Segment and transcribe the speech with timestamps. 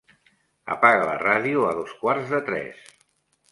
[0.75, 2.83] Apaga la ràdio a dos quarts de tres.